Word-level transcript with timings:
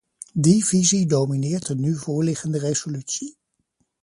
Die 0.45 0.63
visie 0.65 1.05
domineert 1.07 1.67
de 1.67 1.75
nu 1.75 1.97
voorliggende 1.97 2.57
resolutie. 2.59 3.37